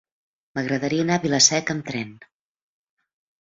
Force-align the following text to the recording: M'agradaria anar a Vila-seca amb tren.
M'agradaria 0.59 1.03
anar 1.07 1.17
a 1.21 1.23
Vila-seca 1.25 1.75
amb 1.77 1.85
tren. 1.91 2.17